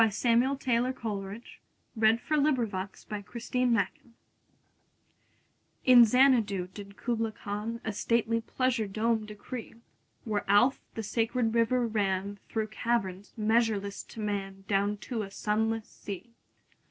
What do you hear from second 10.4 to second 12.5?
Alph, the sacred river, ran